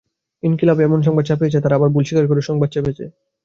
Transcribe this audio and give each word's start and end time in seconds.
ইনকিলাব 0.43 0.77
এমন 0.79 0.99
সংবাদ 1.01 1.23
ছাপিয়ে 1.27 1.63
তারা 1.63 1.77
আবার 1.77 1.89
ভুল 1.93 2.03
স্বীকার 2.07 2.25
করে 2.27 2.41
সংবাদ 2.49 2.69
ছেপেছে। 2.73 3.05